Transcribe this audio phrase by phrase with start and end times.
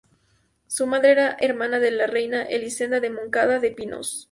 [0.65, 4.19] Su madre era hermana de la reina Elisenda de Moncada y de Pinós.